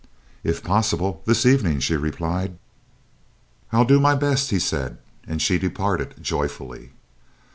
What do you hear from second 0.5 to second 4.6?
possible this evening," she replied. "I'll do my best," he